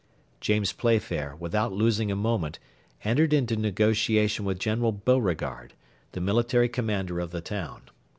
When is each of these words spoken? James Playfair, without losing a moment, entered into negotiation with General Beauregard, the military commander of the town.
James 0.39 0.73
Playfair, 0.73 1.35
without 1.35 1.71
losing 1.73 2.09
a 2.11 2.15
moment, 2.15 2.57
entered 3.03 3.33
into 3.33 3.55
negotiation 3.55 4.45
with 4.45 4.57
General 4.57 4.91
Beauregard, 4.91 5.75
the 6.13 6.19
military 6.21 6.69
commander 6.69 7.19
of 7.19 7.29
the 7.29 7.39
town. 7.39 7.83